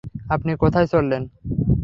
আপনি 0.29 0.51
কোথায় 0.55 0.87
চললেন? 0.87 1.23